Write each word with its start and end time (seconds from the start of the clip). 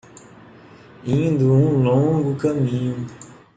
Indo 1.05 1.53
um 1.53 1.83
longo 1.83 2.35
caminho 2.35 3.05